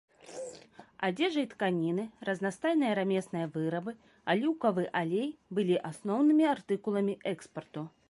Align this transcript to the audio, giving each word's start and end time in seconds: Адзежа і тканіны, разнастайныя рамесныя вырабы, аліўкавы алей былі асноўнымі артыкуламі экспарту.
Адзежа 1.07 1.39
і 1.47 1.49
тканіны, 1.51 2.05
разнастайныя 2.31 2.97
рамесныя 3.01 3.51
вырабы, 3.59 3.95
аліўкавы 4.35 4.89
алей 5.05 5.29
былі 5.59 5.75
асноўнымі 5.95 6.53
артыкуламі 6.59 7.21
экспарту. 7.35 7.91